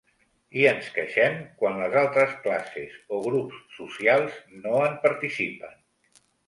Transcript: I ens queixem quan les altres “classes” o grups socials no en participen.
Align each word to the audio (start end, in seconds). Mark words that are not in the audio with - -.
I 0.61 0.63
ens 0.69 0.87
queixem 0.95 1.35
quan 1.59 1.77
les 1.83 1.99
altres 2.05 2.33
“classes” 2.47 2.97
o 3.19 3.23
grups 3.29 3.63
socials 3.79 4.43
no 4.67 4.85
en 4.91 5.01
participen. 5.09 5.83